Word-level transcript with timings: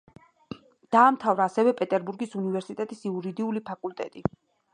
დაამთავრა 0.95 1.47
ასევე 1.51 1.73
პეტერბურგის 1.83 2.33
უნივერსიტეტის 2.41 3.05
იურიდიული 3.11 3.65
ფაკულტეტი. 3.71 4.27